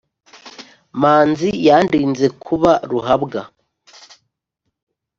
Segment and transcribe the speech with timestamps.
[1.01, 3.41] Manzi yandinze kuba Ruhabwa